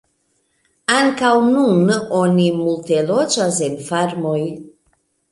Ankaŭ 0.99 1.33
nun 1.49 1.91
oni 2.19 2.45
multe 2.61 3.03
loĝas 3.09 3.59
en 3.69 3.77
farmoj. 3.91 4.39